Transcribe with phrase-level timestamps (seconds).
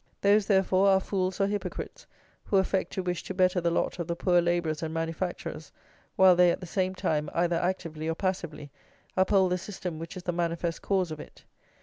[0.21, 2.07] Those, therefore, are fools or hypocrites
[2.45, 5.71] who affect to wish to better the lot of the poor labourers and manufacturers,
[6.15, 8.71] while they, at the same time, either actively or passively,
[9.15, 11.43] uphold the system which is the manifest cause of it.